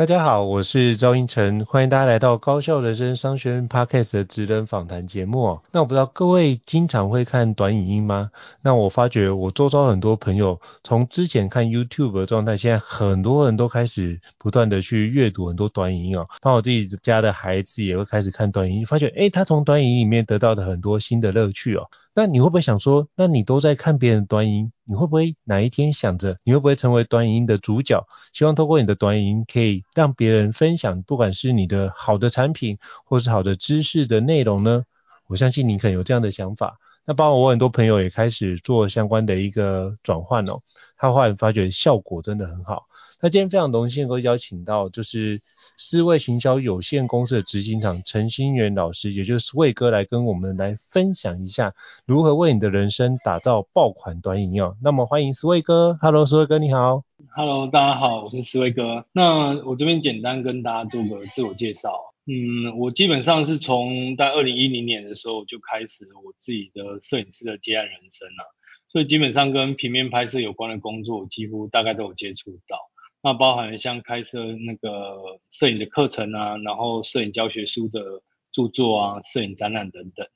[0.00, 5.60] 大家好，我是赵英成，欢迎大家来到高效人生商学院 Podcast 的职人访谈节目。
[5.72, 8.30] 那我不知道各位经常会看短影音吗？
[8.62, 16.26] 那我发觉我周遭很多朋友，从之前看 YouTube 的状态，现在很多人都开始不断的去阅读很多短影音哦。
[16.40, 21.90] 当我自己家的孩子也会开始看短影音，发觉诶，他从短影音里面得到的很多新的乐趣哦。
[22.12, 28.04] 那你会不会想说，那你都在看别人短音，你会不会哪一天想着，你会不会成为短音的主角？
[28.32, 34.84] 希望透过你的短音，可以让别人分享，不管是你的好的产品，或是好的知识的内容呢？
[35.28, 36.78] 我相信你可能有这样的想法。
[37.04, 40.60] 那包括我很多朋友也开始做相关的一个转换哦，
[40.96, 42.86] 他后来发觉效果真的很好。
[43.20, 45.40] 那今天非常荣幸能够邀请到，就是。
[45.82, 54.62] 思维行销有限公司的执行长陈新元老师，也就是魏哥，来跟我们来分享一下如何为你的人生打造爆款短影音。
[54.82, 57.02] 那么欢迎思维哥，Hello，思维哥你好。
[57.34, 59.06] Hello，大家好，我是思维哥。
[59.12, 61.98] 那我这边简单跟大家做个自我介绍。
[62.26, 68.54] 嗯，我基本上是从在二零一零年的时候就开始我自己的摄影师的接案人生了，
[68.88, 72.76] 所以基本上跟平面拍摄有关的工作，几乎大概都有接触到。
[73.22, 80.26] 那包含像开设那个摄影的课程啊，然后摄影教学书的著作啊，摄影展览等等。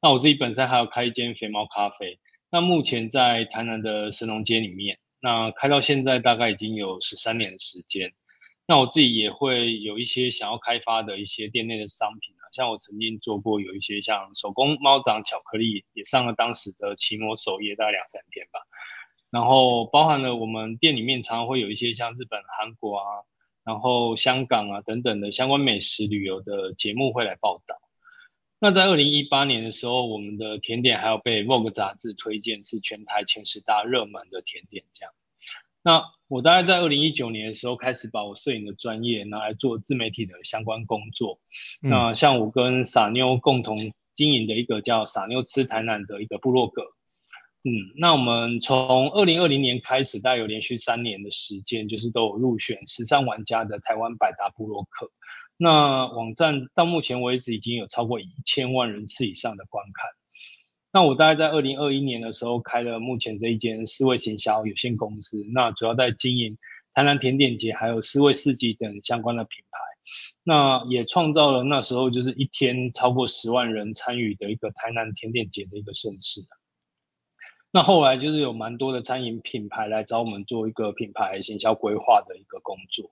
[0.00, 8.12] 那我自己本身还有开一间肥猫咖啡，那目前在台南的神农街里面，那开到现在大概已经有十三年的时间。
[8.66, 18.60] 那我自己也会有一些想要开发的一些店内的商品啊，像我曾经做过有一些像手工猫掌巧克力，也上了当时的奇摩首页，大概两三天吧。
[19.30, 23.04] 然后包含了我们店里面常常会有一些像日本、韩国啊，
[23.64, 27.76] 然后香港啊等等的相关美食旅游的节目会来报道。
[28.58, 35.12] 那在二零一八年的时候，我们的甜点还有被 Vogue 杂志推荐是全台前十大热门的甜点这样。
[35.82, 41.38] 那我大概在二零一九年的时候开始把我摄影的专业拿来做自媒体的相关工作。
[41.82, 46.82] 嗯、那像我跟傻妞共同经营的一个叫傻妞吃台南的一个部落格。
[47.64, 55.10] 嗯，那我们从二零二零年开始，大概有连续三年的时间，就是都有入选时尚玩家的台湾百大部落客。
[55.56, 60.08] 那网站到目前为止已经有超过一千万人次以上的观看。
[60.92, 66.56] 那我大概在二零二一年的时候开了目前这一间思维行销有限公司，那主要在经营
[66.94, 69.78] 台南甜点节还有思维市集等相关的品牌。
[70.44, 76.42] 那也创造了那时候就是一天超过十万人参与的一个台南甜点节的一个盛事。
[77.70, 83.10] 那后来就是有蛮多的餐饮品牌来找我们做一个品牌行销规划的一个工作。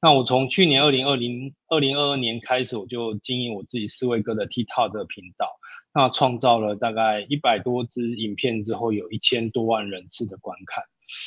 [0.00, 5.46] 那我从去年二零二零二零二二年开始，我就经营我自己四维哥的 TikTok 的频道，
[5.92, 10.84] 那创造了大概一百多支影片之后，有一千多万人次的观看。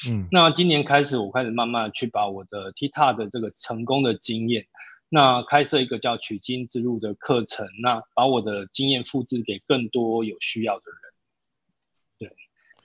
[0.09, 4.65] 嗯，那今年开始，我开始慢慢去把我的 TikTok 的这个成功的经验，
[5.09, 11.12] 那开设一个叫取经之路的课程，那把我的经验复制给更多有需要的人。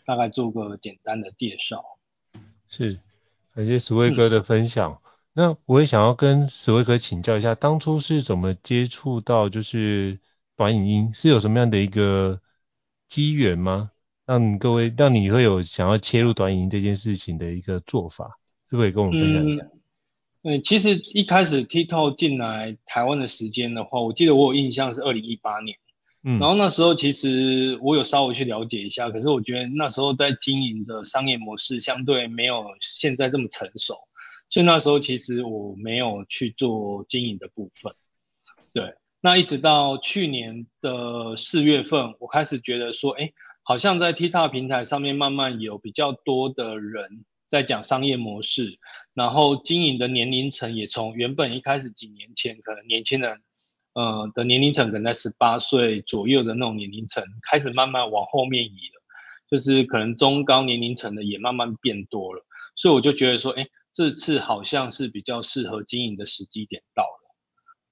[0.09, 1.85] 大概做个简单的介绍。
[2.67, 2.99] 是，
[3.55, 5.03] 感谢史威哥的分享。
[5.05, 10.19] 嗯、那我也想要跟史威哥请教一下，当初是怎么接触到就是
[10.57, 12.41] 短影音，是有什么样的一个
[13.07, 13.91] 机缘吗？
[14.25, 19.65] 让各位让你会有想要切入短影音这件事情的一个做法，是不是可以跟我们分享一下？
[20.43, 25.77] 嗯，嗯，其实一开始 TikTok 进来台湾的时间的话，我记得我有印象是二零一八年。
[26.25, 33.95] 嗯，然后那时候其实我有稍微去了解一下，可是我觉得那时候在经营的商业模式相对没有现在这么成熟，
[34.51, 37.95] 所以那时候其实我没有去做经营的部分。
[38.73, 43.33] 对，那一直到去年的四月份，我开始觉得说，哎，
[43.63, 48.81] 好像在 TikTok 平台上面慢慢有比较多的人在讲商业模式，
[49.15, 53.41] 然后经营的年龄层也从原本一开始几年前可能年轻人。
[53.99, 59.03] 呃的年龄层可能在十八岁左右的那种年龄层，开始慢慢往后面移了，
[59.51, 62.45] 就是可能中高年龄层的也慢慢变多了，
[62.77, 67.35] 所以我就觉得说，哎，这次好像是比较适合经营的时机点到了，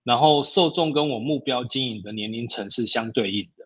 [0.04, 3.64] 然后受众跟我目标经营的年龄层是相对应的，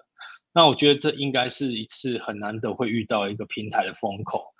[0.54, 4.54] 那我觉得这应该是一次很难得会遇到一个平台的风口，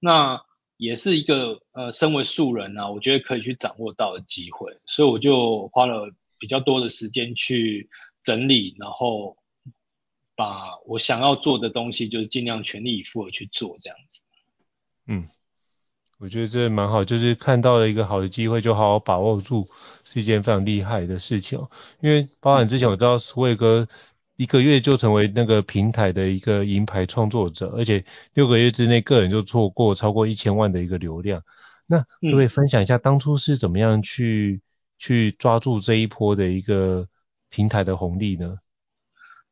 [0.00, 0.42] 那
[0.76, 6.12] 也是一个呃身为素人啊，我觉得可以去掌握到的机会，所以我就花了。
[6.38, 7.88] 比较多的时间去
[8.22, 9.36] 整理，然后
[10.34, 14.20] 把我想要做的东西，就是尽量全力以赴的去做这样子。
[15.06, 15.28] 嗯。
[16.18, 19.68] 我觉得这蛮好，就是看到了一个好的机会，就好好把握住，
[20.02, 21.70] 是一件非常厉害的事情哦。
[22.00, 23.86] 因为包含之前我知道 Sway 哥
[24.36, 28.02] 一个月就成为那个平台的一个银牌创作者，而且
[28.32, 31.42] 六个月之内个人就做过超过一千万的一个流量。
[31.84, 34.62] 那可不可以分享一下当初是怎么样去
[34.98, 37.08] 去抓住这一波的一个
[37.48, 38.58] 平台的红利呢？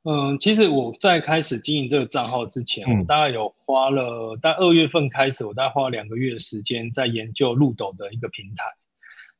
[0.06, 8.64] 嗯，其实我在开始经营这个账号之前，嗯、我大概有花了，在二月份开始，我大概花了两个月的时间在研究路斗的一个平台。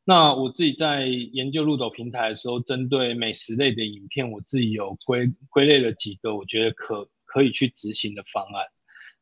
[0.06, 8.66] 那我自己在研究路斗平台的时候，针对美食类的影片，我自己有归归类了几个我觉得可可以去执行的方案。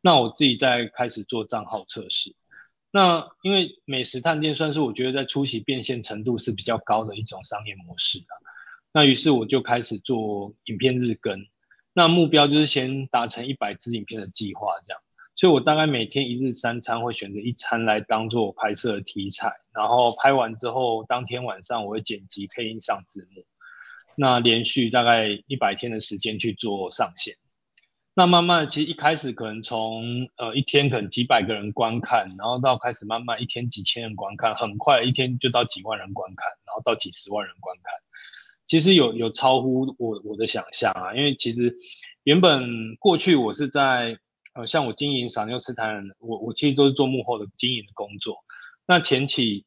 [0.00, 2.34] 那我自己在开始做账号测试。
[2.94, 8.26] 那因为美食探店算是我觉得在初期变现程度是比较高的一种商业模式的。
[8.92, 11.46] 那于是我就开始做影片日更，
[11.94, 15.00] 那目标就是先达成一百支影片的计划，这样。
[15.34, 23.46] 所以我大概每天一日三餐会选择一餐来当做我拍摄的题材，然后拍完之后，当天晚上我会剪辑配音上字幕，
[24.14, 27.36] 那连续大概一百天的时间去做上线。
[28.14, 37.92] 那慢慢其实一开始可能从呃一天可能几百个人观看，然后到开始慢慢一天几千人观看，很快一天就到几万人观看，然后到几十万人观看。
[38.66, 41.76] 其实有有超乎我我的想象啊，因为其实
[42.22, 44.18] 原本过去我是在
[44.52, 48.44] 呃像我经营赏祐吃摊，我我其实都是做幕后的经营的工作。
[48.86, 49.64] 那前期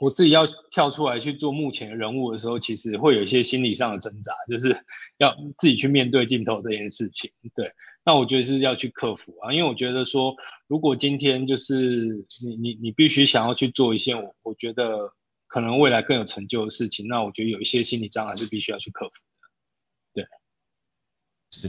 [0.00, 4.84] 我自己要跳出来去做目前人物的时候，其实会有一些心理上的挣扎，就是
[5.18, 7.30] 要自己去面对镜头这件事情。
[7.54, 7.72] 对，
[8.04, 10.34] 那我觉得是要去克服啊，因为我觉得说，
[10.66, 15.12] 如果今天就是你你你必须想要去做一些我我觉得。
[15.46, 19.48] 可能未来更有成就的事情，那我觉得有一些心理障碍是必须要去克服的。
[20.12, 20.24] 对，
[21.52, 21.68] 是。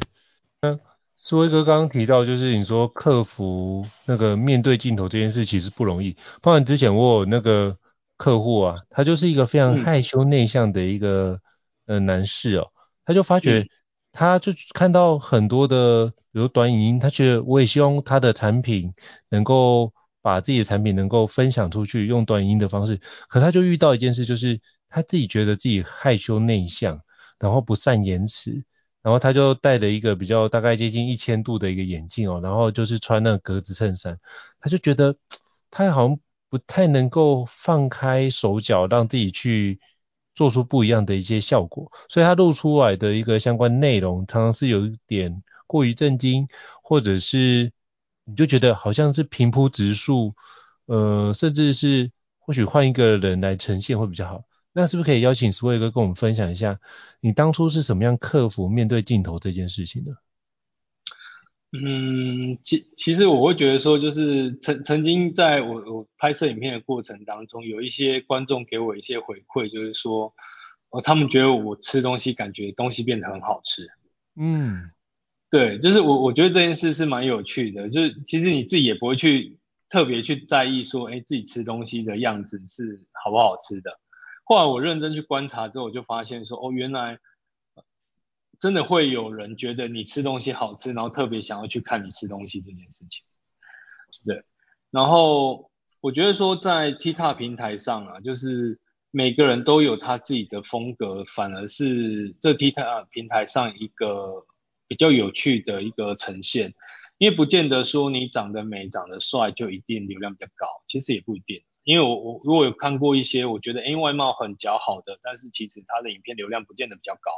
[0.61, 0.79] 嗯
[1.15, 6.13] 苏威哥刚刚提到，就是你说克服那个面对镜头这件事其实不容易。
[6.41, 7.77] 包括之前我有那个
[8.17, 11.39] 客户啊，他就是一个非常害羞内向的一个
[11.85, 12.71] 呃男士哦，
[13.05, 13.67] 他就发觉，
[14.11, 18.93] 他就看到很多的比如短影音，他觉得我也希望他的产品
[19.29, 19.93] 能够。
[20.25, 24.59] 把自己的产品能够分享出去，用短音的方式，可他就遇到一件事，就是
[24.89, 26.99] 他自己觉得自己害羞内向，
[27.37, 28.63] 然后不善言辞，
[29.03, 34.17] 然后他就戴了一个比较大概接近一千度的一个眼镜哦，然后就是穿那个格子衬衫，
[34.59, 35.15] 他就觉得
[35.69, 36.17] 他好像
[36.49, 39.79] 不太能够放开手脚，让自己去
[40.33, 46.47] 做出不一样的一些效果，所以他录出来的一个相关内容，常常是有一点过于震惊，
[46.83, 47.71] 或者是。
[48.27, 50.33] 你就觉得好像是平铺直述，
[50.87, 52.09] 呃，甚至是
[52.39, 54.45] 或许换一个人来呈现会比较好。
[54.73, 56.79] 那是不是可以邀请 Sway 哥跟我们分享一下，
[57.19, 60.13] 你当初是怎么样克服面对镜头这件事情的？
[61.83, 70.33] 嗯，其其实我会觉得说，就是曾曾经在我我拍摄影片的过程当中，有一些观众给我一些回馈，就是说，
[70.89, 73.87] 哦，他们觉得我吃东西感觉东西变得很好吃。
[74.35, 74.91] 嗯。
[75.51, 79.57] 对，就是我我觉得这件事是蛮有趣的，就是其实你自己也不会去
[79.87, 83.97] 特别去在意说，哎，自己吃东西的样子是好不好吃的。
[84.43, 87.19] 后来我认真去观察之后，我就发现说，哦，原来
[88.59, 93.23] 真的会有人觉得你吃东西好吃，然后特别想要去看你吃东西这件事情。
[94.25, 94.43] 对，
[94.91, 95.71] 然后
[96.01, 98.79] 我觉得说在 TikTok 平台上啊，就是
[99.11, 104.45] 每个人都有他自己的风格，反而是这 TikTok 平台上一个。
[104.87, 106.75] 比较有趣的一个呈现，
[107.17, 111.63] 因为不见得说你长得美、长得帅就一定流量比较高，其实也不一定。
[111.83, 117.31] 因为我我如果有看过一些我觉得诶外貌很姣好的，但是其实他的影片流量不见得比较高，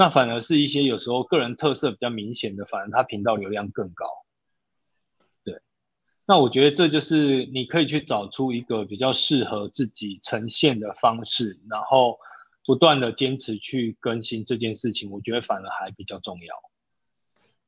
[0.00, 4.06] 那反而是一些有时候个人特色比较明显的，反而他频道流量更高。
[5.44, 5.60] 对，
[6.24, 12.18] 那我觉得这就是你可以去找出一个比较适合自己呈现的方式，然后
[12.64, 16.69] 不断的坚持去更新这件事情，我觉得反而还比较重要。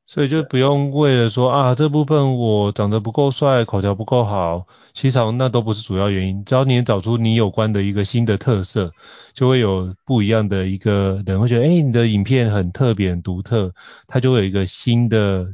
[0.05, 6.43] 所以就不用为了说啊，这部分我长得不够帅，口条不够好，其实那都不是主要原因。
[6.45, 8.91] 只要你找出你有关的一个新的特色，
[9.33, 13.73] 就会有不一样的一个人会觉得，哎、欸，你的影片很特别、很独特，
[14.05, 15.47] 它就会有一个新的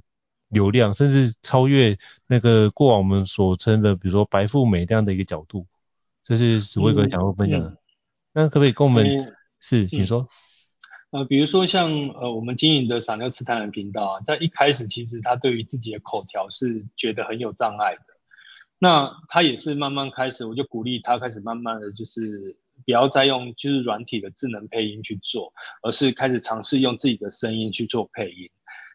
[0.50, 5.68] 流量，甚至超越那个过往我们所称的，比如说白富美这样的一个角度。
[6.26, 7.68] 这是 Sway 哥想要分享的。
[7.68, 7.78] 嗯嗯、
[8.34, 9.08] 那可不可以跟我们？
[9.08, 10.28] 嗯、是，请说。
[11.12, 18.02] 呃，比如说像呃我们经营的赏祐吃摊人频道啊，在一开始其实他对于自己的口条是觉得很有障碍的，
[18.78, 25.52] 那他也是慢慢开始，我就鼓励他开始慢慢的就是不要再用就是软体的智能配音去做，
[25.82, 28.48] 而是开始尝试用自己的声音去做配音。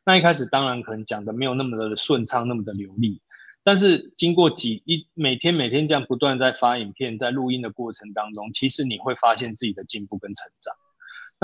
[0.06, 3.22] 那一开始当然可能讲的没有那么的顺畅，那么的流利，
[3.64, 10.76] 但是经过几一每天每天这样不断在发影片，在录音的过程当中，其实你会发现自己的进步跟成长。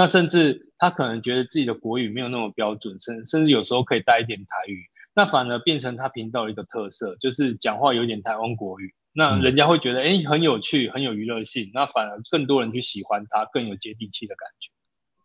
[0.00, 8.94] 那甚至他可能觉得自己的国语没有那么标准，甚甚至有时候可以带一点台语，那反而变成他频道的一个特色，就是讲话有点台湾国语。
[9.12, 14.70] 那人家会觉得，哎、欸，很有趣，很有娱乐性，那反而更多人去喜欢他，更有接地气的感觉。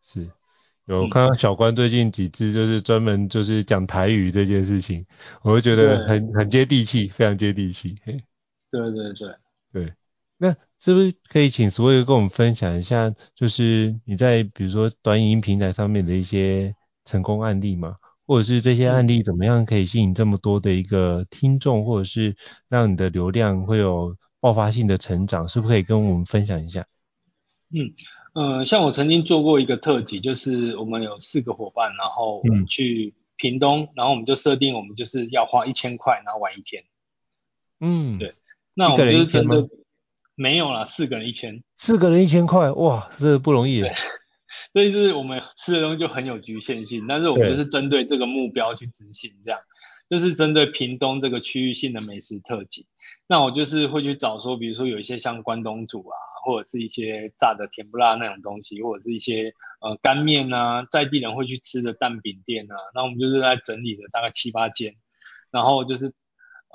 [0.03, 0.29] 是，
[0.87, 5.05] 有看到小关最近几支就是专门就是讲台语这件事情，
[5.41, 7.95] 我会觉得很很接地气，非常接地气。
[8.69, 9.35] 对对对
[9.71, 9.93] 对，
[10.37, 16.75] 那是不是可以请 Sway 跟我们分享一下，就是你在比如说短影音平台上面的一些
[17.05, 17.95] 成功案例嘛？
[18.27, 22.35] 或者是这些案例怎么样可以吸引这么多的一个听众，或者是
[22.67, 26.87] 让你的流量会有爆发性的成长，是不是可以跟我们分享一下？
[27.69, 27.93] 嗯，
[28.33, 36.83] 呃，像我曾经做过一个特辑，就是我们有四个伙伴，然后我们去屏东，嗯、然后我们就设定我们就是要花一千块，然后玩一天。
[37.79, 38.33] 嗯，对。
[38.73, 39.69] 那我们就是真的
[40.35, 41.63] 没有啦，四个人一千。
[41.75, 43.81] 四个人一千块，哇，这不容易。
[43.81, 43.93] 对。
[44.73, 49.59] 所以是我们吃的东西就很有局限性，但是我们就是针对这个目标去执行，这样
[50.09, 52.85] 就是针对屏东这个区域性的美食特辑。
[53.27, 56.15] 那我就是会去找说，比如说有一些像关东煮啊，
[56.45, 62.75] 或者是一些炸的甜不辣那种东西，或者是一些呃干面啊，在地人会去吃的蛋饼店啊。
[62.93, 64.95] 那我们就是在整理了大概七八间，
[65.51, 66.13] 然后就是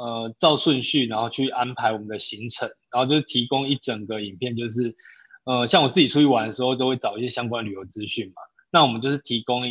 [0.00, 4.96] 呃照顺序，然后去安排我们的行程，然后就提供一整个影片，就是。
[5.44, 8.42] 呃，像我自己出去玩的时候，都会找一些相关旅游资讯嘛。
[8.70, 9.62] 那我们就是提供，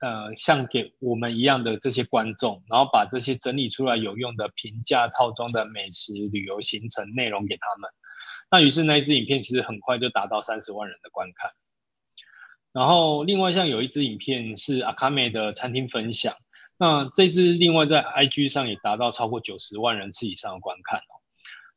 [0.00, 7.88] 呃，像给我们一样的这些观众，然后把这些整理出来有用的平价套装的美食旅游行程内容给他们。
[8.50, 11.52] 那于是那一支影片其实很快就达到三十万人的观看。
[12.72, 16.34] 然后另外像有一支影片是阿卡美的餐厅分享，
[16.76, 21.22] 那这支另外在 IG 上也达到超过九十万人次以上的观看哦。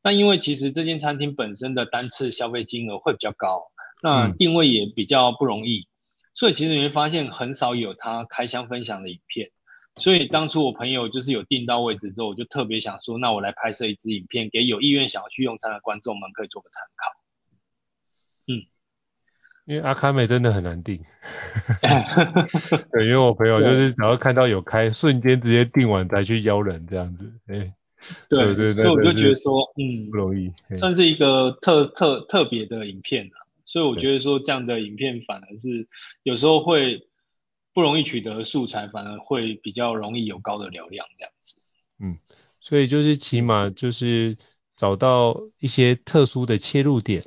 [0.03, 5.89] 那因为其实这间餐厅本身的单次消费金额会比较高，那定位也比较不容易，嗯、
[6.33, 9.51] 所以其实你会发现很少有他开箱分享的影片。
[9.97, 17.16] 所以当初我朋友就是有订到位置之后，我就特别想说，那我来拍摄一支影片，给有意愿想要去用餐的观众们可以做个参考。
[19.67, 20.99] 嗯，因为阿卡美真的很难订，
[22.91, 27.73] 对，因为我朋友就是只要看到有开，瞬间直接订完再去邀人这样子，哎。
[28.29, 33.41] 对，对对对，所以我就觉得说，嗯，不容易，算是一个特特特别的影片啊。
[33.65, 35.87] 所以我觉得说，这样的影片反而是
[36.21, 37.07] 有时候会
[37.73, 41.55] 不容易取得素材，反而会比较容易有高的流量这样子。
[41.99, 42.19] 嗯，
[42.61, 44.37] 所以就是起码就是
[44.77, 47.25] 找到一些特殊的切入点，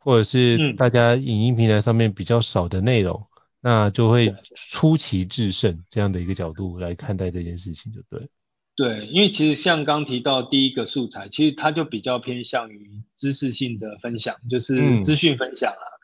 [0.00, 8.28] 或者是大家影音平台上面比较少的内容，嗯、那就会出奇制胜这样的一个角度来看待这件事情，就对。
[8.76, 15.84] 对，因为其实像刚提到第一个素材，其实它就比较偏向于知识性的分享，就是资讯分享啊。
[15.84, 16.00] 嗯、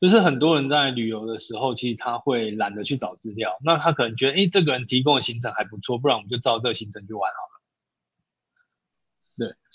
[0.00, 7.53] 就是很多人在旅游的时候，其实他会懒得去找资料，那他可能觉得，哎，这个人提供的行程还不错，不然我们就照这个行程去玩好了。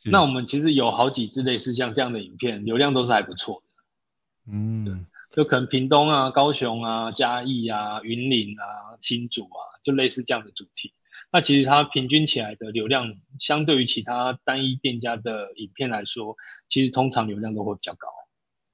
[0.06, 4.54] 那我们其实有好几支类似像这样的影片，流量都是还不错的。
[4.54, 4.96] 嗯，对，
[5.32, 10.94] 就可能屏东啊、高雄啊、嘉义啊、云林啊、新竹啊，就类似这样的主题。
[11.32, 16.36] 那其实它平均起来的流量，相对于其他单一店家的影片来说，
[16.68, 18.08] 其实通常流量都会比较高。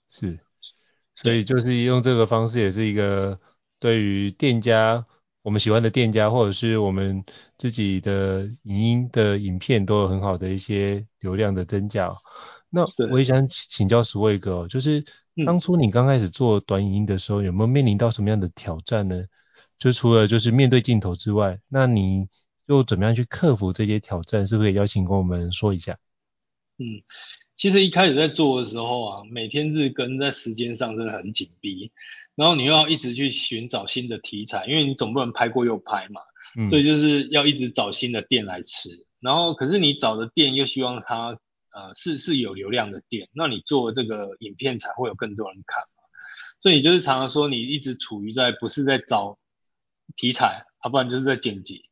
[0.10, 0.40] 是，
[1.16, 3.38] 所以就是用这个方式，也是一个
[3.80, 5.06] 对于店家，
[5.46, 7.24] 我们喜欢的店家，或者是我们
[7.60, 12.12] 自己的影音的影片，都有很好的一些流量的增加。
[12.68, 15.06] 那我也想请教 Sway 哥，就是
[15.46, 19.24] 当初你刚开始做短影音的时候，有没有面临到什么样的挑战呢？
[19.78, 22.28] 就除了就是面对镜头之外，那你
[22.66, 24.48] 又怎么样去克服这些挑战？
[24.48, 26.00] 是不是可以邀请跟我们说一下？
[26.80, 27.04] 嗯，
[27.56, 31.92] 其实一开始在做的时候啊，每天日更在时间上真的很紧逼，
[32.36, 36.22] 然后你又要一直去寻找新的题材，因为你总不能拍过又拍嘛，
[36.58, 38.90] 嗯、所以就是要一直找新的店来吃。
[39.20, 41.40] 然后可是你找的店又希望它
[41.74, 46.04] 呃是是有流量的店，那你做这个影片才会有更多人看嘛。
[46.60, 49.38] 所以你就是常常说你一直处于在不是在找
[50.16, 51.90] 题材，要、啊、不然就是在剪辑。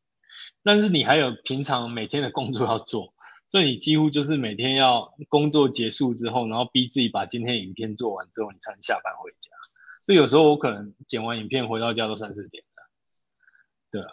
[0.62, 3.14] 但是你还有平常每天的工作要做，
[3.50, 9.50] 所以你几乎就是每天要工作结束之后，然后逼自己把今天影片做完之后，你才能下班回家。
[10.06, 12.82] 所以有时候我可能剪完影片回到家都三四点了。
[13.90, 14.08] 对啊，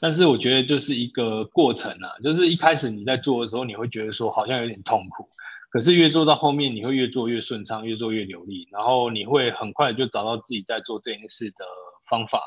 [0.00, 5.28] 但是我觉得就是一个过程啊，就是一开始你在做的时候，你会觉得说好像有点痛苦，
[5.70, 11.64] 可是越做到后面，你会越做越顺畅，越做越流利，然后你会很快就找到自己在做这件事的
[12.08, 12.40] 方法。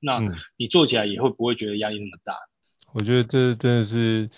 [0.00, 0.20] 那
[0.56, 2.32] 你做起来也会不会觉得压力那么大？
[2.32, 4.28] 嗯、我觉得这真的是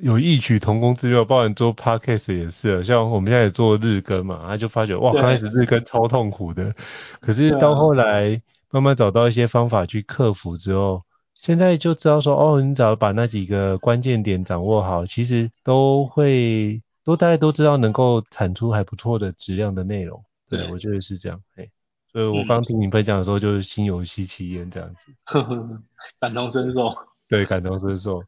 [0.00, 6.74] 有异曲同工之妙，包含做 podcast 也是，像我们现在也做日更嘛，他就发觉哇，刚开始日更超痛苦的，
[7.20, 8.40] 可是到后来
[8.70, 11.02] 慢慢找到一些方法去克服之后。
[11.34, 20.24] 现在就知道说哦，你只要把那几个关键点掌握好，其实都会都大家都知道能够产出还不错的质量的内容。
[20.48, 21.38] 对，对我觉得是这样。
[21.56, 21.68] 哎，
[22.10, 25.12] 所以我刚听你分享的时候，就是心有戚戚焉这样子。
[25.24, 25.82] 呵呵，
[26.18, 26.94] 感同身受。
[27.28, 28.22] 对，感同身受。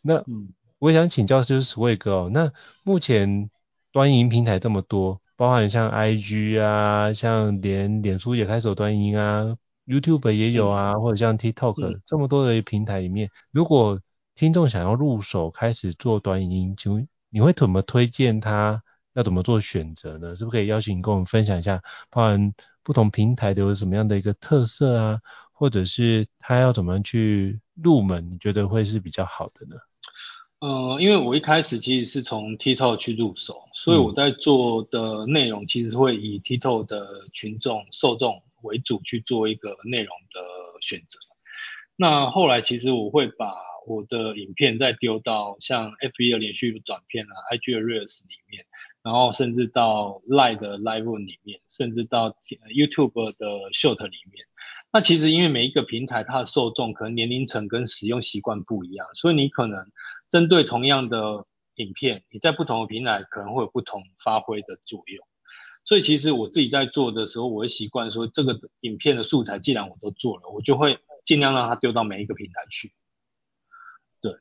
[0.00, 0.48] 那、嗯、
[0.82, 1.76] 我也想请教就是
[2.10, 3.48] 哦，那目前
[3.92, 9.56] 短影音平台这么多，包含像 IG 啊，像连脸书也开始有短影音啊。
[9.86, 14.00] YouTube 也有啊，或者像 TikTok 这么多的平台里面，如果
[14.34, 20.34] 听众想要入手开始做短影音，请问你会怎么推荐他要怎么做选择呢？
[20.34, 25.20] 是不是可以邀请你跟我们分享一下，包含不同平台都有什么样的一个特色啊，
[25.52, 29.76] 或者是他要怎么样去入门，你觉得会是比较好的呢？
[30.62, 38.42] 呃，因为我一开始其实是从 TikTok 去入手，所以我在做的内容其实会以 TikTok 的群众受众。
[38.62, 40.40] 为主去做一个内容的
[40.80, 41.18] 选择。
[41.96, 43.52] 那后来其实我会把
[43.88, 48.64] 我的影片再丢到像 FB 的连续短片啊、IG 的 Reels 里面，
[49.02, 52.36] 然后甚至到 Line 的 Live 里面，甚至到
[52.72, 54.46] YouTube 的 Short 里面。
[54.92, 59.90] 那其实因为每一个平台它的受众可能年龄层跟使用习惯不一样，所以你可能
[60.32, 65.24] 针对同样的影片，你在不同的平台可能会有不同发挥的作用。
[65.84, 72.94] 所以其实我自己在做的时候，我会习惯说，这个影片的素材既然我都做了，我就会尽量让它丢到每一个平台去。
[74.22, 74.36] 对，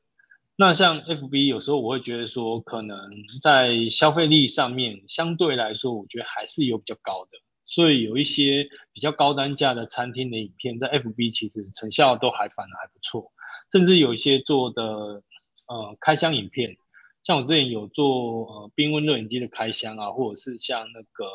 [0.55, 2.98] 那像 FB 有时候我会觉得说，可能
[3.41, 7.31] 在消费力上面相对来说，我觉得还是有比较高的，
[7.65, 13.31] 所以有一些比较高单价的餐厅的影片，在 FB 其实成效都还反而还不错，
[13.71, 15.23] 甚至有一些做的
[15.71, 16.75] 呃开箱影片。
[17.23, 21.31] 像我之前有做呃冰温热饮机的开箱啊，或者是像那个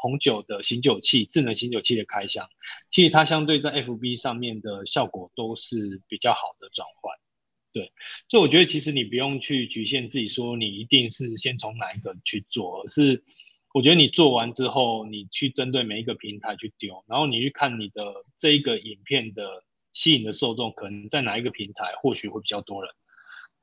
[0.00, 2.48] 红酒的醒酒器、智能醒酒器的开箱，
[2.92, 7.12] 其实它相对在 FB 上面的效果都是比较好的转换。
[7.72, 7.92] 对，
[8.28, 13.24] 所以我觉得其实你不用去局限自己说你一定是先从哪一个去做，而是
[13.72, 22.94] 我觉得你做完之后，你去针对每一个平台去丢，然后你去看你的这一个影片的吸引的受众可能在哪一个平台，或许会比较多人。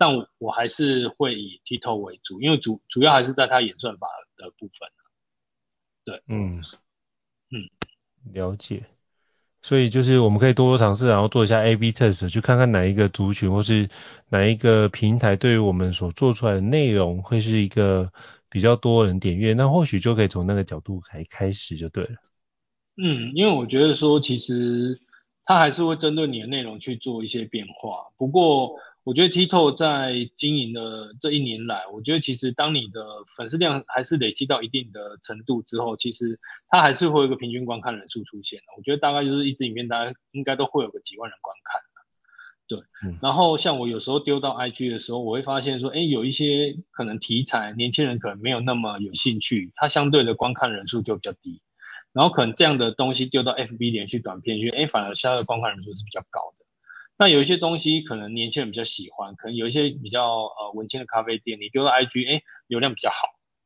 [0.02, 4.90] 但我我还是会以 TikTok 为主，因为主主要还是在它演算法的部分。
[6.04, 6.60] 对，嗯
[7.52, 7.70] 嗯，
[8.34, 8.84] 了解。
[9.62, 13.92] 所以就是我们可以多多尝试，然后做一下 A/B test，去看看哪一个族群或是
[14.30, 18.12] 哪一个平台对于我们所做出来的内容会是一个
[18.50, 22.16] 比较多人点阅，那或许就可以从那个角度开开始就对了。
[22.98, 25.00] 嗯，因为我觉得说其实
[25.46, 28.80] 它还是会针对你的内容去做一些变化，不过。
[29.04, 38.66] 我觉得 TikTok 在经营的这一年来，我觉得其实当你的粉丝量还是累积到一定的程度之后，其实它还是会有一个平均观看人数出现的。
[38.78, 41.82] 我觉得大概就是一支影片，大家应该都会有个几万人观看。
[42.68, 51.62] 对，嗯、然后像我有时候丢到 IG 的时候，我会发现说，哎，有一些可能题材年轻人可能没有那么有兴趣，它相对的观看人数就比较低。
[52.14, 56.61] 然后可能这样的东西丢到 FB 连续短片，因为哎，反而它的观看人数是比较高的。
[57.22, 63.16] 那有一些东西可能年轻人比较喜欢，可能有一些比较呃文青的咖啡店，你丢到 IG，哎，流量比较好，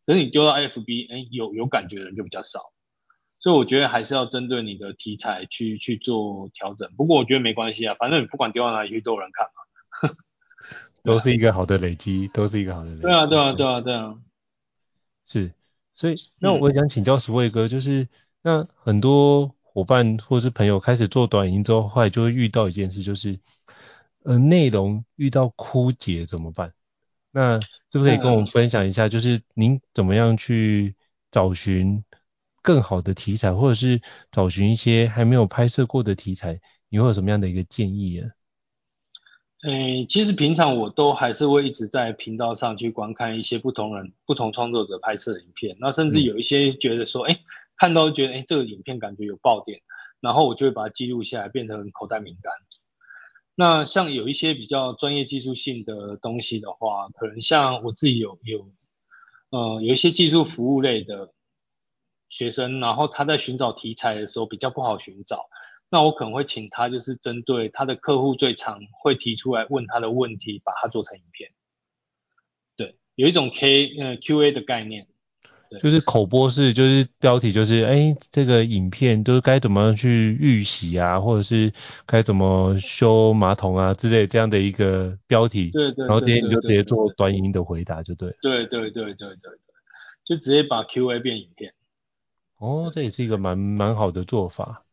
[0.06, 2.60] 可是你丢到 FB，哎，有有感觉的人就比较少，
[3.40, 6.92] 所以我觉得还是要针对你的题材去去做调整。
[6.98, 9.48] 不过我觉得没关系啊，反正你不管丢到哪里去都有人看
[10.12, 10.18] 嘛，
[11.02, 13.02] 都是一个好的累积，都是一个好的累积。
[13.04, 14.18] 对啊，对啊，对啊，对啊，
[15.26, 15.54] 是，
[15.94, 18.10] 所以那我想请教 Sway 哥，就是
[18.42, 19.56] 那很多。
[19.76, 23.38] 伙伴或是朋友开始做短影音之后，后来就会遇到一件事，就是
[24.24, 26.74] 呃内容遇到枯竭怎么办？
[27.32, 27.60] 那
[27.92, 30.96] 是不是可以跟我们分享一下，就是您怎么样去
[31.30, 32.06] 找寻
[32.62, 38.30] 更好的题材，或者是找寻一些还没有拍摄过的题材，你会有什么样的一个建议啊？
[39.64, 47.40] 诶，其实平常我都还是会一直在频道上去观看一些不同人、不同创作者拍摄的影片，那甚至有一些觉得说，诶、嗯
[47.78, 49.82] 看到觉得哎，这个影片感觉有爆点，
[50.20, 52.54] 然后我就会把它记录下来，变成口袋名单。
[53.58, 58.70] 那像有一些比较专业技术性的东西的话，可能像我自己有有
[59.50, 61.34] 呃有一些技术服务类的
[62.28, 65.48] 学生，然后他在寻找题材的时候比较不好寻找，
[65.90, 71.52] 那我可能会请他就是针对他的客户最常会提出来问他的问题，把它做成影片。
[72.76, 75.08] 对，有一种 K 呃 QA 的概念。
[75.82, 81.72] 就是口播式，就是标题就是，哎、欸，这个影片都该怎么去预洗啊，或者是
[82.06, 85.70] 该怎么修马桶啊之类这样的一个标题。
[85.72, 86.06] 对对。
[86.06, 88.36] 然后今天你就直接做短影音的回答，就对。
[88.42, 89.52] 对对对对对对，
[90.24, 91.74] 就直接把 Q&A 变影片。
[92.58, 94.84] 哦，这也是一个蛮蛮好的做法。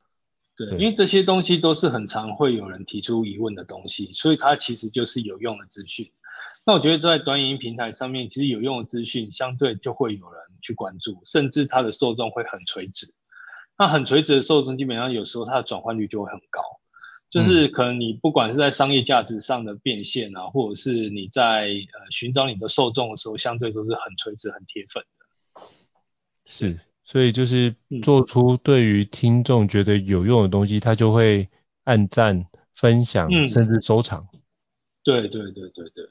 [0.56, 6.10] 对，因为这些东西都是很常会有人提出疑问的东西，所以它其实就是有用的资讯。
[6.64, 13.12] 那我觉得在短影音平台上面，其实有用的资讯相对就会有人去关注，甚至它的受众会很垂直。
[13.76, 16.62] 那很垂直的受众，基本上有时候它的转换率就会很高，
[17.30, 25.64] 就是可能你不管是在商业价值上的变现啊，或者是你在呃寻找你的受众的时候，相对都是很垂直、很铁粉的。
[26.44, 31.48] 是，所以就是做出对于听众觉得有用的东西，他就会
[31.82, 34.28] 按赞、分享，甚至收藏。
[35.02, 36.08] 对对对对对。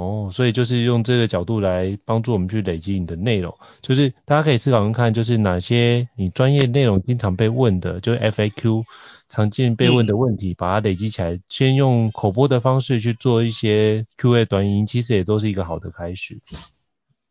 [0.00, 8.84] 哦，所以就是用这个角度来帮助我们去累积你的内容，就是大家可以思考看看，就是哪些你专业内容经常被问的，就是 FAQ
[9.28, 16.40] 常见被问的问题，嗯、把它累积起来，先用口播的方式去做一些 QA 短影音，其实也都是一个好的开始。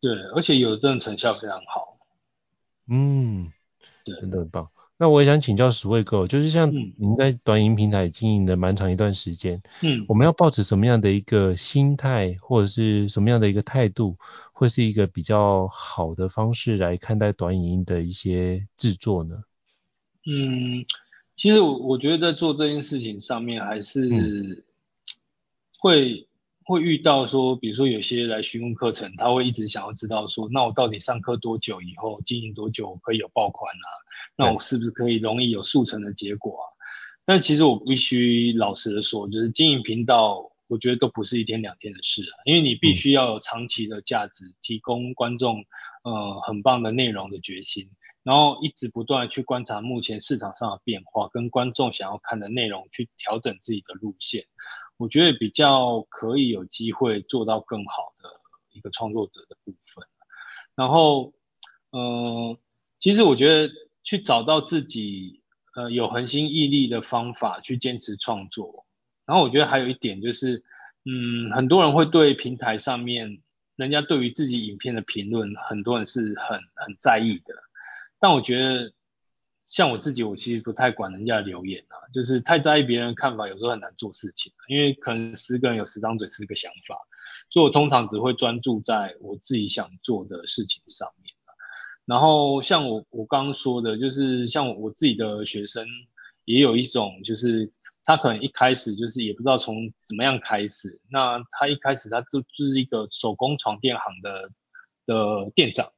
[0.00, 1.98] 对，而且有的真的成效非常好。
[2.88, 3.50] 嗯，
[4.04, 4.68] 对，真的很棒。
[5.00, 14.18] 那我也想请教 Sway 哥，就是像您在短影音平台经营了蛮长一段时间，嗯，我们要抱持什么样的一个心态，或者是什么样的一个态度，
[14.52, 19.42] 会是一个比较好的方式来看待短影音的一些制作呢？
[20.26, 20.84] 嗯，
[21.34, 24.66] 其实我我觉得在做这件事情上面，还是
[25.78, 26.28] 会。
[26.70, 33.88] 会遇到说，比如说有些来询问课程，他会一直想要知道说，那我到底上课多久以后经营多久可以有爆款啊？
[34.36, 36.64] 那我是不是可以容易有速成的结果啊？
[37.24, 45.64] 但其实我必须老实的说，就是经营频道，我觉得都不是一天两天的事啊，因为你必须要有长期的价值，提供观众
[46.04, 47.90] 呃很棒的内容的决心，
[48.22, 54.44] 然后一直不断的去观察目前市场上的变化，跟观众想要看的内容去调整自己的路线。
[55.00, 58.28] 我觉得比较可以有机会做到更好的
[58.70, 60.06] 一个创作者的部分，
[60.74, 61.32] 然后，
[61.90, 62.58] 嗯、呃，
[62.98, 63.72] 其实我觉得
[64.04, 65.40] 去找到自己
[65.74, 68.84] 呃有恒心毅力的方法去坚持创作，
[69.24, 70.62] 然后我觉得还有一点就是，
[71.06, 73.40] 嗯，很多人会对平台上面
[73.76, 77.54] 人家对于自己影片的评论，很多人是很很在意的，
[78.20, 78.92] 但我觉得。
[79.70, 86.98] 像我自己，我其实不太管人家的留言啊，就是太在意别人看法，有时候很难做事情，因为可能十个人有十张嘴，十个想法，
[87.50, 91.32] 所以我通常只会专注在我自己想做的事情上面。
[92.04, 95.86] 然后像我我刚刚说的，就是像我自己的学生，
[96.46, 97.70] 也有一种就是
[98.04, 104.50] 他可能一开始就是也不知道从怎么样开始，那他一开始他就就是一个手工床垫行的
[105.06, 105.92] 的店长，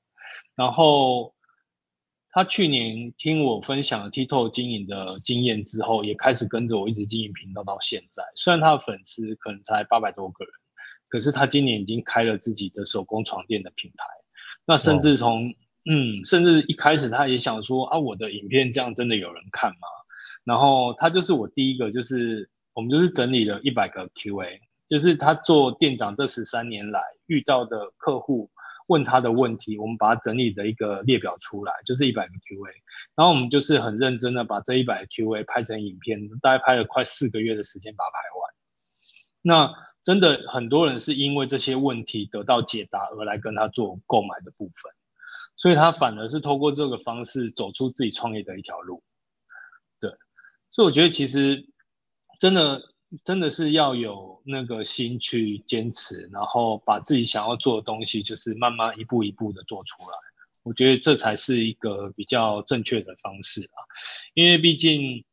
[0.55, 1.35] 然后。
[2.35, 8.25] 他去年听我分享了 TikTok 经营的经验之后，也开始跟着我一直经营频道到现在。
[8.35, 10.53] 虽然他的粉丝可能才八百多个人，
[11.11, 14.05] 可是他今年已经开了自己的手工床垫的品牌。
[14.65, 19.89] 那甚至从、哦、嗯，甚至一开始他也想说啊，我的影片这样真的有人看吗？
[20.45, 28.51] 然后他就是我第一个，就是我们就是整理了一百个 QA，就是他做店长这十三年来遇到的客户。
[28.93, 32.71] 问他的问题，我们把它整理的一个列表出来，就是一百个 Q A，
[33.17, 38.53] 然后我们就是很认真的把这一百个 Q A 拍成影片，大概拍了快四个月的时间把它拍完。
[39.41, 39.73] 那
[40.05, 44.93] 真的很多人是因为这些问题得到解答而来跟他做购买的部分，
[45.57, 49.03] 所以他反而是透过这个方式走出自己创业的一条路。
[50.01, 50.11] 对，
[50.71, 51.67] 所以我觉得其实
[52.39, 52.92] 真的。
[53.25, 60.17] 真的是要有那个心去坚持，然后把自己想要做的东西，就是慢慢一步一步的做出来。
[60.63, 63.79] 我觉得这才是一个比较正确的方式啊。
[64.33, 65.25] 因为毕竟，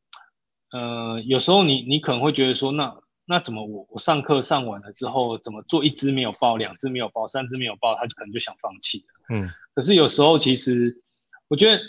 [0.72, 9.36] 呃，有时候你你可能会觉得说，那那怎么我我上课上完了之后，怎么做一只没有爆，两只没有爆，三只没有爆，他就可能就想放弃了。
[9.36, 9.50] 嗯。
[9.74, 11.02] 可是有时候其实，
[11.48, 11.82] 我觉得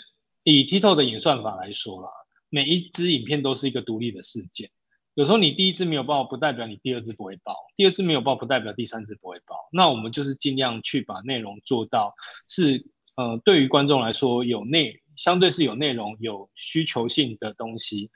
[0.43, 2.09] 以 TikTok 的演算法来说啦，
[2.49, 4.69] 每一只影片都是一个独立的事件。
[5.13, 9.67] 有时候你第一支没有爆，不代表你第二支不会爆；第二支没有爆，不代表第三支不会爆。
[9.71, 12.15] 那我们就是尽量去把内容做到
[12.47, 18.09] 是，呃，对于观众来说有内，相对是有内容、有需求性的东西。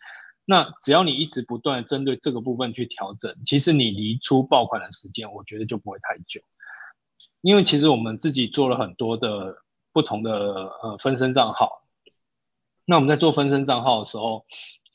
[0.46, 6.42] 那只要你一直不断针对这个部分去调整，其实你离出爆款的时间，我觉得就不会太久。
[7.42, 9.58] 因为其实我们自己做了很多的
[9.92, 11.84] 不同的呃分身账号。
[12.86, 14.46] 那我们在做分身账号的时候，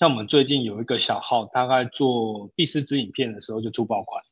[0.01, 4.25] 像我们最近有一个小号，大概做第四支影片的时候就出爆款，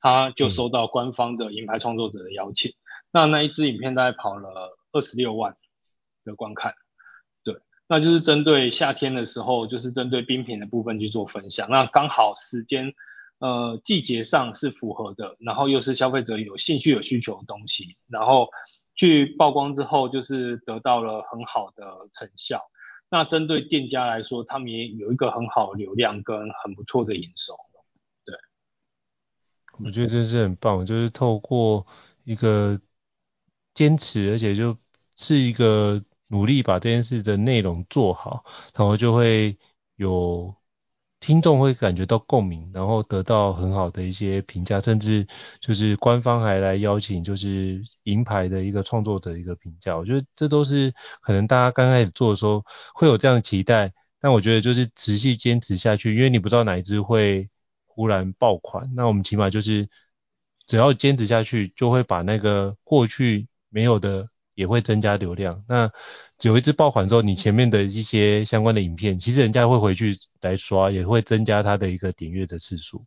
[0.00, 2.70] 他就收到官方的银牌创作者的邀请。
[2.70, 2.74] 嗯、
[3.12, 5.54] 那那一支影片大概跑了二十六万，
[6.24, 6.72] 的观看。
[7.44, 11.68] 对，那就是针对夏天的时候，就是针对冰品的部分去做分享。
[11.68, 12.94] 那刚好时间，
[13.38, 18.48] 呃，季节上是符合的，然后又是消费者有兴趣、有需求的东西，然后
[18.94, 22.62] 去曝光之后，就是得到了很好的成效。
[23.12, 27.54] 那针对店家来说，他们也有一个很好的流量跟很不错的营收。
[28.24, 28.34] 对，
[29.84, 31.86] 我觉得这是很棒，就是透过
[32.24, 32.80] 一个
[33.74, 34.78] 坚持，而且就
[35.16, 38.44] 是一个努力把这件事的内容做好，
[38.74, 39.58] 然后就会
[39.96, 40.54] 有。
[41.22, 45.24] 听众会感觉到共鸣，然后得到很好的一些评价，甚至
[45.60, 49.96] 就是官方还来邀请，就是银牌的一个创作者一个评价。
[49.96, 57.48] 我觉得这都是可能大家刚开始做的时候会有这样的期待，但我觉得就是持续坚持下去，因为你不知道哪一支会
[57.86, 59.88] 忽然爆款，那我们起码就是
[60.66, 65.64] 只要坚持下去，就会把那个过去没有的也会增加流量。
[65.68, 65.90] 那
[66.42, 73.04] 有一支爆款之后，你前面的一些相关的影片，其实人家会回去来刷，也会增加它的一个点阅的次数。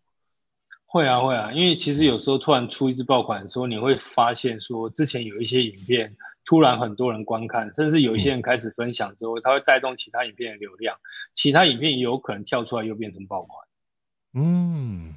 [0.85, 10.95] 会啊会啊，因为其实有时候突然出一支爆款的时候，你会发现说之前有一些影片突然很多人观看，甚至有一些人开始分享之后，它会带动其他影片的流量，
[11.33, 13.67] 其他影片也有可能跳出来又变成爆款。
[14.33, 15.15] 嗯，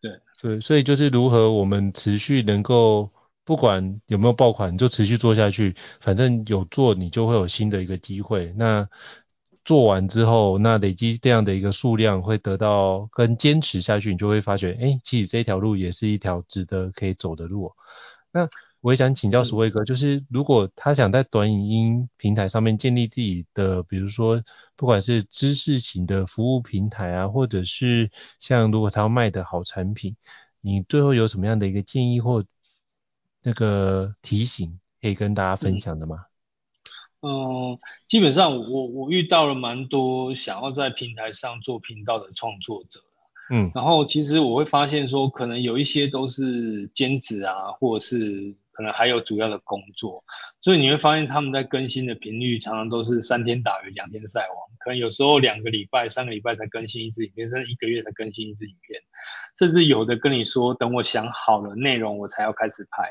[0.00, 3.10] 对对，所以就是如何我们持续能够。
[3.44, 8.52] 不管有没有爆款，你就持续做下去，反正有做你就会有新的一个机会。
[8.56, 8.88] 那
[9.64, 17.72] 做完之后，那累积这样的一个数量会得到跟坚持下去，你就会发觉，哎，其实这条路也是一条值得可以走的路。
[18.32, 18.48] 那
[18.82, 24.42] 我也想请教 Sway 哥，就是如果他想在短影音平台上面建立自己的，比如说
[24.76, 30.16] 不管是知识型的服务平台啊，或者是像如果他要卖的好产品，
[30.60, 32.44] 你最后有什么样的一个建议或？
[33.42, 36.24] 那个提醒可以跟大家分享的吗？
[37.22, 43.00] 嗯，呃、基本上我我遇到了蛮多想要在平台上做频道的创作者，
[43.50, 50.24] 嗯，然后其实我会发现说，可能有一些都是兼职啊，或者是可能还有主要的工作，
[50.62, 58.98] 所以你会发现他们在更新的频率常常都是三天打鱼两天晒网，可能有时候两个礼拜、三个礼拜才更新一支影片，甚至一个月才更新一支影片，
[59.58, 63.06] 甚至有的跟你说等我想好了内容我才要开始拍。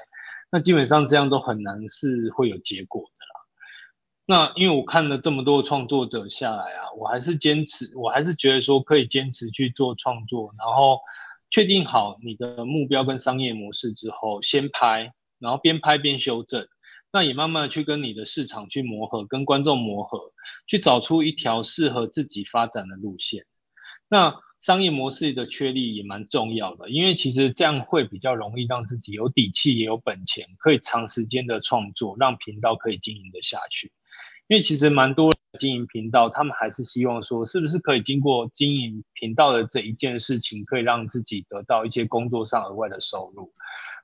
[0.50, 4.50] 那基本上这样都很难是会有结果的啦。
[4.50, 11.00] 那因为我看了这么多创作者下来啊，我还是坚持，我还是觉得说可以坚持去做创作，然后
[11.52, 16.68] 确定好你的目标跟商业模式之后，先拍，然后边拍边修正，
[17.12, 20.34] 那也慢慢的去跟你的市场去磨合，跟观众磨合，
[20.68, 23.46] 去找出一条适合自己发展的路线。
[24.08, 33.94] 那商业模式的确立也蛮重要的，因为其实这样会比较容易让自己有底气，也有本钱，可以长时间的创作，让频道可以经营得下去。
[34.48, 43.54] 因为其实蛮多经营频道，他们还是希望说，是不是可以经过经营频道的这一件事情，可以让自己得到一些工作上额外的收入。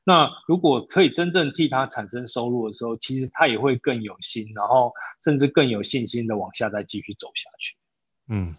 [0.05, 7.75] 那如果可以真正替他产生收入的时候，其实他也会更有心，然后甚至更有信心的往下再继续走下去。
[8.29, 8.55] 嗯。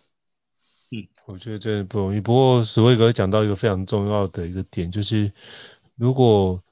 [0.93, 2.21] 嗯，我觉得这不容易。
[2.21, 5.33] 不过史威格讲到一个非常重要的一个点，就是
[5.97, 6.63] 如果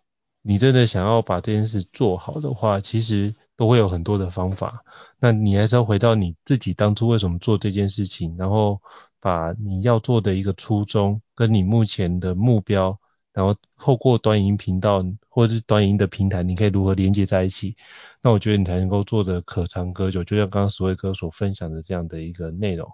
[0.41, 4.85] 你真的想要把这件事做好的话，其实都会有很多的方法。
[5.19, 8.81] 那你还是要回到你自己当初为什么做这件事情，然后
[9.19, 12.97] 把你要做的一个初衷跟你目前的目标，
[13.35, 17.77] 然后透过短影音频道或者是短影音的平台，你可以如何连接在一起？
[18.23, 20.25] 那我觉得你才能够做的可长可久。
[20.25, 22.89] 就像刚刚石伟哥所分享的这样的一个内容。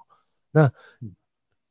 [0.51, 0.73] 那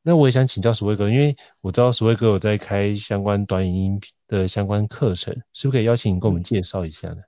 [0.02, 7.22] 那我也想请教 Sway 哥，因为我知道 Sway 哥有在开相关短影音的相关课程，是不是可以邀请你跟我们介绍一下呢？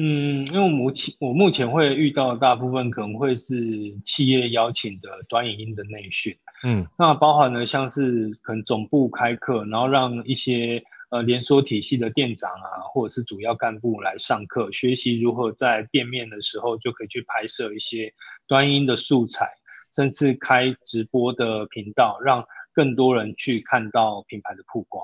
[0.00, 18.14] 嗯，因为我目前我目前会遇到的大部分可能会是企业邀请的短影音的内训，嗯，那包含了像是可能总部开课，然后让一些呃连锁体系的店长啊，或者是主要干部来上课，学习如何在店面的时候就可以去拍摄一些
[18.46, 19.50] 短影音的素材。
[19.90, 25.02] 甚至开直播的频道，让更多人去看到品牌的曝光。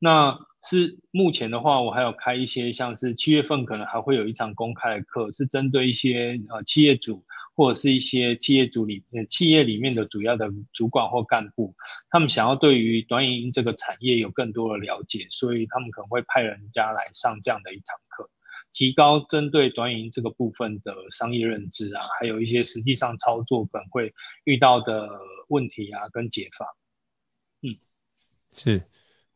[0.00, 11.74] 那是目前的话，我还有开一些像是七月份可能还会有一场公开的课，是针对一些呃企业主或者是一些企业主里面企业里面的主要的主管或干部，
[12.10, 18.30] 他们想要对于短影音这个产业有更多的了解，所以他们可能会派人家来上这样的一堂课。
[18.72, 25.10] 提高针对短影音这个部分的商业认知啊，还有一些实际上操作可能会遇到的
[25.48, 26.76] 问题啊，跟解法。
[27.62, 27.76] 嗯，
[28.54, 28.82] 是，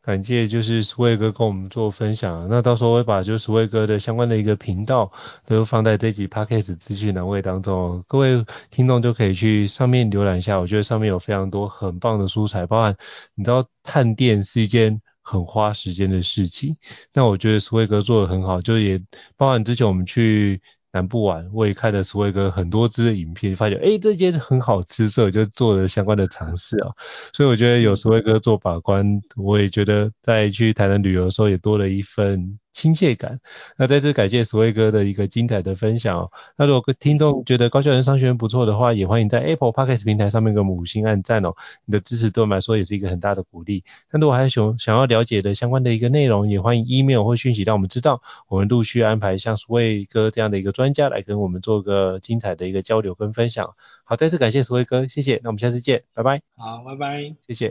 [0.05, 5.11] 感谢就是苏卫哥跟我们做分享，那到时候会把就是苏卫哥的相关的一个频道
[5.47, 12.95] 都放在这集 Podcast 资讯栏位当中，各位听众就可以去上面浏览一下，我觉得上面有非常多很棒的素材，包含
[13.35, 16.77] 你知道探店是一件很花时间的事情，
[17.15, 19.01] 那我觉得苏卫哥做得很好，就也
[19.39, 20.61] 包含之前我们去。
[20.95, 26.91] 南部玩，我也看了苏威哥很多支的影片，发觉哎，这间很好吃，所以我就做了相关的尝试啊。
[27.33, 32.61] 所以我觉得有苏威哥做把关，我也觉得在去台南旅游的时候也多了一份。
[32.75, 33.41] 亲切感。
[33.79, 36.31] 那再次感谢所谓哥的一个精彩的分享哦。
[36.59, 41.55] 那如果听众觉得高校人商学院不错的话，也欢迎在 Apple Podcast 平台上面给我们五星按赞哦。
[41.87, 43.85] 你的支持对我们来说也是一个很大的鼓励。
[44.11, 48.21] 那如果还有想想要了解的相关的一个内容，也欢迎 email 或讯息让我们知道。
[48.49, 53.75] 我们陆续安排像所谓哥这样的一个专家来跟我们做个精彩的一个交流跟分享。
[54.03, 55.41] 好，再次感谢所谓哥，谢谢。
[55.45, 56.43] 那我们下次见，拜拜。
[56.57, 57.71] 好，拜拜，谢谢。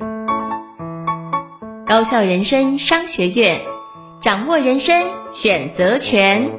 [1.86, 3.83] 高校人生商学院。
[4.23, 6.49] 掌握人生选择权。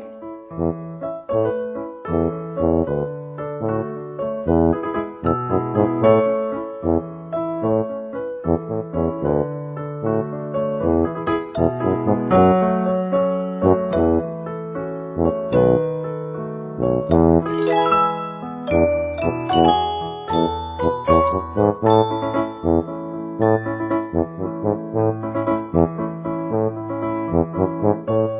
[27.84, 28.33] 嗯